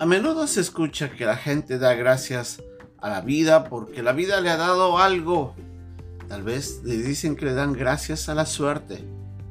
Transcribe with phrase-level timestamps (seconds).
[0.00, 2.62] A menudo se escucha que la gente da gracias
[2.98, 5.56] a la vida porque la vida le ha dado algo.
[6.28, 9.04] Tal vez le dicen que le dan gracias a la suerte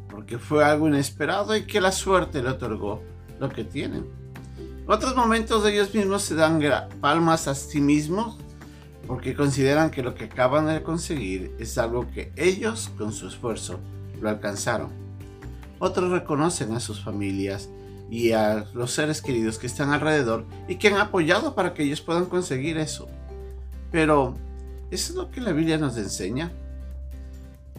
[0.10, 3.04] porque fue algo inesperado y que la suerte le otorgó
[3.42, 4.06] lo que tienen.
[4.58, 6.62] En otros momentos ellos mismos se dan
[7.02, 8.38] palmas a sí mismos
[9.06, 13.82] porque consideran que lo que acaban de conseguir es algo que ellos con su esfuerzo
[14.22, 14.92] lo alcanzaron.
[15.80, 17.70] Otros reconocen a sus familias
[18.10, 22.02] y a los seres queridos que están alrededor y que han apoyado para que ellos
[22.02, 23.08] puedan conseguir eso.
[23.92, 24.36] Pero,
[24.92, 26.52] ¿eso es lo que la Biblia nos enseña?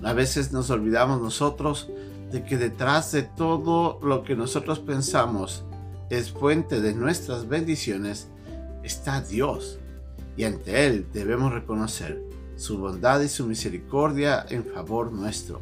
[0.02, 1.88] A veces nos olvidamos nosotros
[2.30, 5.64] de que detrás de todo lo que nosotros pensamos
[6.10, 8.28] es fuente de nuestras bendiciones,
[8.82, 9.78] está Dios.
[10.36, 12.22] Y ante Él debemos reconocer
[12.56, 15.60] su bondad y su misericordia en favor nuestro.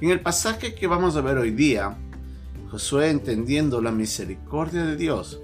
[0.00, 1.96] En el pasaje que vamos a ver hoy día,
[2.74, 5.40] Josué, entendiendo la misericordia de Dios,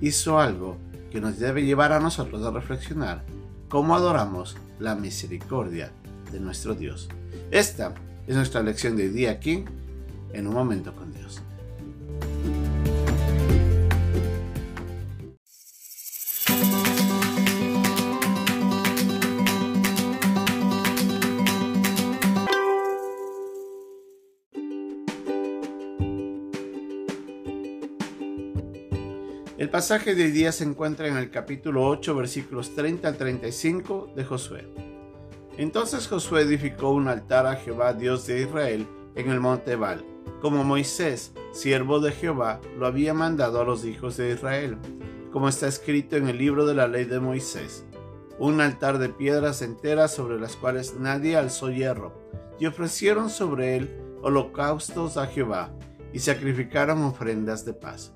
[0.00, 0.78] hizo algo
[1.12, 3.24] que nos debe llevar a nosotros a reflexionar
[3.68, 5.92] cómo adoramos la misericordia
[6.32, 7.08] de nuestro Dios.
[7.52, 7.94] Esta
[8.26, 9.64] es nuestra lección de hoy día aquí,
[10.32, 11.40] en un momento con Dios.
[29.58, 34.12] El pasaje de hoy día se encuentra en el capítulo 8, versículos 30 al 35
[34.14, 34.68] de Josué.
[35.56, 40.04] Entonces Josué edificó un altar a Jehová, Dios de Israel, en el monte Ebal,
[40.42, 44.76] como Moisés, siervo de Jehová, lo había mandado a los hijos de Israel,
[45.32, 47.86] como está escrito en el libro de la ley de Moisés.
[48.38, 52.12] Un altar de piedras enteras sobre las cuales nadie alzó hierro,
[52.60, 55.72] y ofrecieron sobre él holocaustos a Jehová,
[56.12, 58.12] y sacrificaron ofrendas de paz.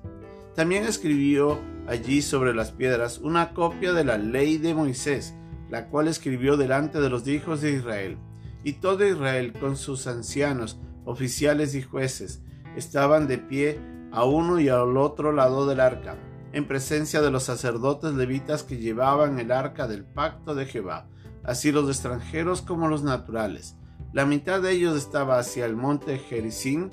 [0.55, 5.33] También escribió allí sobre las piedras una copia de la ley de Moisés,
[5.69, 8.17] la cual escribió delante de los hijos de Israel.
[8.63, 12.43] Y todo Israel con sus ancianos, oficiales y jueces,
[12.75, 13.79] estaban de pie
[14.11, 16.17] a uno y al otro lado del arca,
[16.53, 21.07] en presencia de los sacerdotes levitas que llevaban el arca del pacto de Jehová,
[21.43, 23.77] así los extranjeros como los naturales.
[24.11, 26.89] La mitad de ellos estaba hacia el monte Gerizim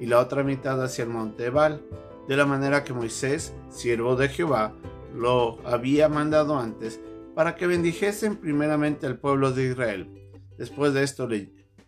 [0.00, 1.82] y la otra mitad hacia el monte Ebal
[2.28, 4.74] de la manera que Moisés, siervo de Jehová,
[5.14, 7.00] lo había mandado antes,
[7.34, 10.30] para que bendijesen primeramente al pueblo de Israel.
[10.58, 11.28] Después de esto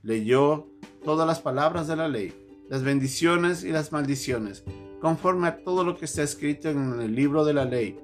[0.03, 0.69] leyó
[1.05, 2.33] todas las palabras de la ley,
[2.69, 4.65] las bendiciones y las maldiciones,
[5.01, 7.99] conforme a todo lo que está escrito en el libro de la ley.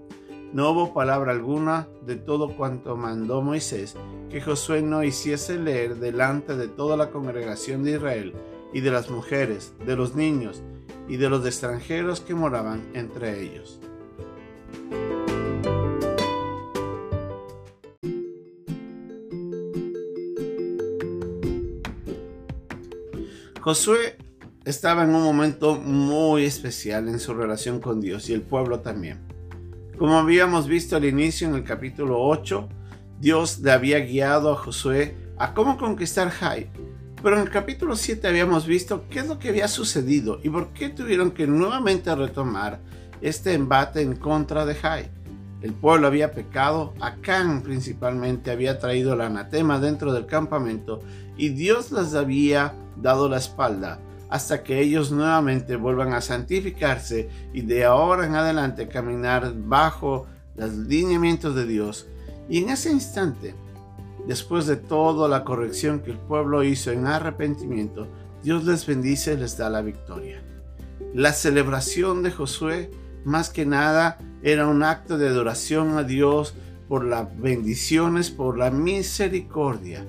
[0.52, 3.96] No hubo palabra alguna de todo cuanto mandó Moisés
[4.30, 8.34] que Josué no hiciese leer delante de toda la congregación de Israel
[8.72, 10.62] y de las mujeres, de los niños,
[11.10, 13.80] y de los extranjeros que moraban entre ellos.
[23.60, 24.16] Josué
[24.64, 29.18] estaba en un momento muy especial en su relación con Dios y el pueblo también.
[29.98, 32.68] Como habíamos visto al inicio en el capítulo 8,
[33.18, 36.70] Dios le había guiado a Josué a cómo conquistar Jai,
[37.22, 40.68] pero en el capítulo 7 habíamos visto qué es lo que había sucedido y por
[40.68, 42.80] qué tuvieron que nuevamente retomar
[43.20, 45.10] este embate en contra de Jai.
[45.60, 51.02] El pueblo había pecado, Acán principalmente había traído el anatema dentro del campamento
[51.36, 54.00] y Dios les había dado la espalda
[54.30, 60.72] hasta que ellos nuevamente vuelvan a santificarse y de ahora en adelante caminar bajo los
[60.72, 62.06] lineamientos de Dios.
[62.48, 63.54] Y en ese instante
[64.30, 68.06] Después de toda la corrección que el pueblo hizo en arrepentimiento,
[68.44, 70.40] Dios les bendice y les da la victoria.
[71.12, 72.92] La celebración de Josué,
[73.24, 76.54] más que nada, era un acto de adoración a Dios
[76.88, 80.06] por las bendiciones, por la misericordia.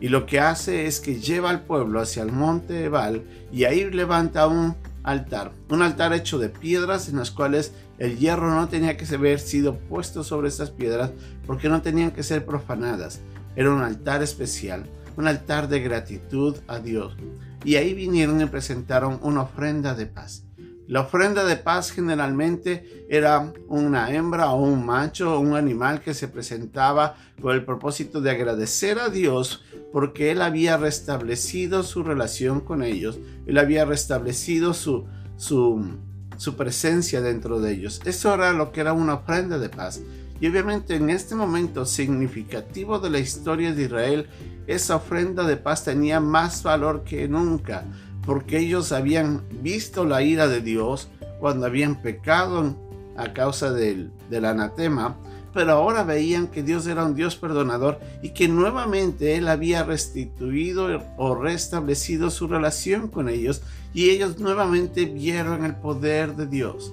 [0.00, 3.88] Y lo que hace es que lleva al pueblo hacia el monte Ebal y ahí
[3.88, 4.74] levanta un
[5.04, 9.38] altar, un altar hecho de piedras en las cuales el hierro no tenía que haber
[9.38, 11.12] sido puesto sobre estas piedras
[11.46, 13.20] porque no tenían que ser profanadas.
[13.56, 14.84] Era un altar especial,
[15.16, 17.16] un altar de gratitud a Dios.
[17.64, 20.44] Y ahí vinieron y presentaron una ofrenda de paz.
[20.88, 26.14] La ofrenda de paz generalmente era una hembra o un macho o un animal que
[26.14, 32.60] se presentaba con el propósito de agradecer a Dios porque Él había restablecido su relación
[32.60, 35.06] con ellos, Él había restablecido su,
[35.36, 35.96] su,
[36.36, 38.00] su presencia dentro de ellos.
[38.04, 40.00] Eso era lo que era una ofrenda de paz.
[40.40, 44.28] Y obviamente en este momento significativo de la historia de Israel,
[44.66, 47.84] esa ofrenda de paz tenía más valor que nunca
[48.26, 52.76] porque ellos habían visto la ira de Dios cuando habían pecado
[53.16, 55.16] a causa del, del anatema,
[55.54, 61.02] pero ahora veían que Dios era un Dios perdonador y que nuevamente Él había restituido
[61.16, 63.62] o restablecido su relación con ellos
[63.94, 66.92] y ellos nuevamente vieron el poder de Dios.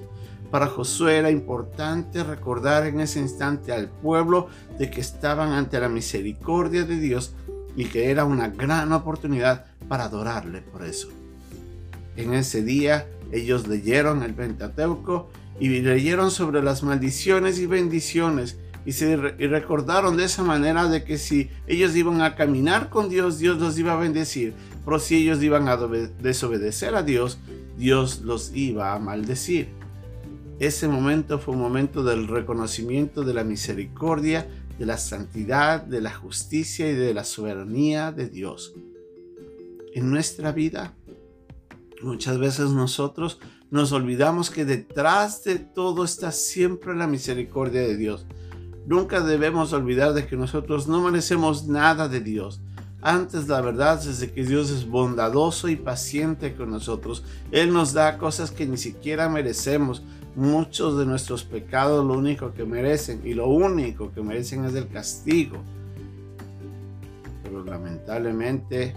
[0.53, 5.89] Para Josué era importante recordar en ese instante al pueblo de que estaban ante la
[5.89, 7.33] misericordia de Dios
[7.75, 11.09] y que era una gran oportunidad para adorarle por eso.
[12.17, 18.91] En ese día ellos leyeron el Pentateuco y leyeron sobre las maldiciones y bendiciones y
[18.91, 23.39] se y recordaron de esa manera de que si ellos iban a caminar con Dios,
[23.39, 24.53] Dios los iba a bendecir,
[24.85, 27.39] pero si ellos iban a desobedecer a Dios,
[27.75, 29.81] Dios los iba a maldecir.
[30.59, 34.47] Ese momento fue un momento del reconocimiento de la misericordia,
[34.77, 38.73] de la santidad, de la justicia y de la soberanía de Dios.
[39.93, 40.95] En nuestra vida,
[42.01, 43.39] muchas veces nosotros
[43.71, 48.25] nos olvidamos que detrás de todo está siempre la misericordia de Dios.
[48.85, 52.61] Nunca debemos olvidar de que nosotros no merecemos nada de Dios.
[53.01, 57.23] Antes la verdad es que Dios es bondadoso y paciente con nosotros.
[57.51, 60.03] Él nos da cosas que ni siquiera merecemos.
[60.35, 64.87] Muchos de nuestros pecados lo único que merecen y lo único que merecen es el
[64.87, 65.57] castigo.
[67.43, 68.95] Pero lamentablemente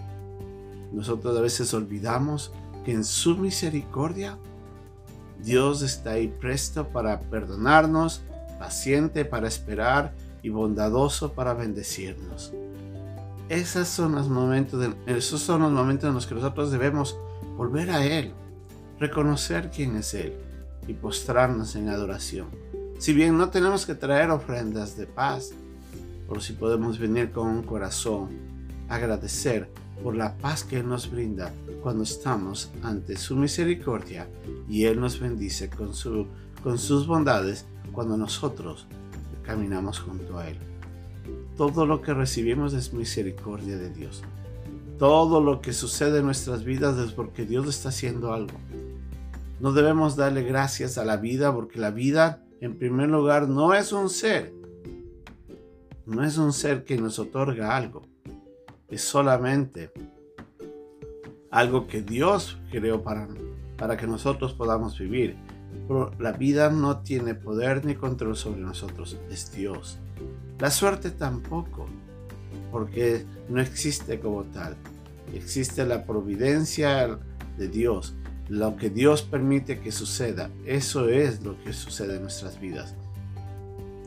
[0.92, 2.52] nosotros a veces olvidamos
[2.86, 4.38] que en su misericordia
[5.42, 8.22] Dios está ahí presto para perdonarnos,
[8.58, 12.54] paciente para esperar y bondadoso para bendecirnos.
[13.50, 17.14] Esos son los momentos, esos son los en los que nosotros debemos
[17.58, 18.32] volver a Él,
[18.98, 20.46] reconocer quién es Él
[20.86, 22.48] y postrarnos en adoración.
[22.98, 25.52] Si bien no tenemos que traer ofrendas de paz,
[26.28, 28.30] pero si podemos venir con un corazón,
[28.88, 29.68] agradecer
[30.02, 31.52] por la paz que Él nos brinda
[31.82, 34.28] cuando estamos ante su misericordia
[34.68, 36.26] y Él nos bendice con, su,
[36.62, 38.86] con sus bondades cuando nosotros
[39.42, 40.58] caminamos junto a Él.
[41.56, 44.22] Todo lo que recibimos es misericordia de Dios.
[44.98, 48.58] Todo lo que sucede en nuestras vidas es porque Dios está haciendo algo.
[49.60, 53.92] No debemos darle gracias a la vida porque la vida, en primer lugar, no es
[53.92, 54.52] un ser.
[56.04, 58.02] No es un ser que nos otorga algo
[58.88, 59.90] es solamente
[61.50, 63.28] algo que Dios creó para,
[63.76, 65.36] para que nosotros podamos vivir.
[65.88, 69.98] Pero la vida no tiene poder ni control sobre nosotros, es Dios.
[70.58, 71.86] La suerte tampoco,
[72.70, 74.76] porque no existe como tal.
[75.32, 77.18] Existe la providencia
[77.56, 78.14] de Dios.
[78.48, 82.94] Lo que Dios permite que suceda, eso es lo que sucede en nuestras vidas.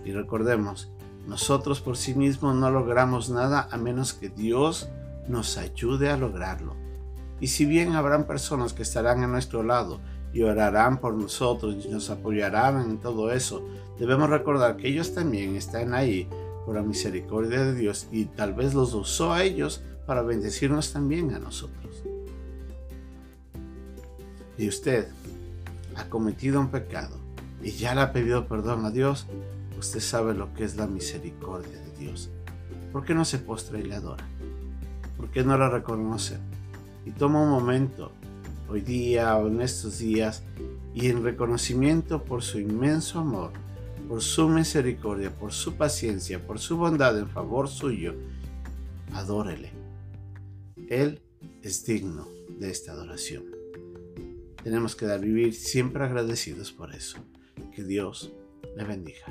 [0.05, 0.89] Y recordemos,
[1.27, 4.89] nosotros por sí mismos no logramos nada a menos que Dios
[5.27, 6.75] nos ayude a lograrlo.
[7.41, 9.99] Y si bien habrán personas que estarán a nuestro lado
[10.33, 13.61] y orarán por nosotros y nos apoyarán en todo eso,
[13.99, 16.29] debemos recordar que ellos también están ahí
[16.65, 21.33] por la misericordia de Dios y tal vez los usó a ellos para bendecirnos también
[21.33, 22.03] a nosotros.
[24.59, 25.07] Y usted
[25.95, 27.15] ha cometido un pecado
[27.63, 29.25] y ya le ha pedido perdón a Dios,
[29.79, 32.29] usted sabe lo que es la misericordia de Dios.
[32.91, 34.27] ¿Por qué no se postra y le adora?
[35.15, 36.39] ¿Por qué no la reconoce?
[37.05, 38.11] Y toma un momento,
[38.67, 40.43] hoy día o en estos días,
[40.93, 43.51] y en reconocimiento por su inmenso amor,
[44.09, 48.13] por su misericordia, por su paciencia, por su bondad en favor suyo,
[49.13, 49.71] adórele.
[50.89, 51.21] Él
[51.63, 52.27] es digno
[52.59, 53.58] de esta adoración.
[54.63, 57.17] Tenemos que vivir siempre agradecidos por eso.
[57.73, 58.33] Que Dios
[58.75, 59.25] le bendiga.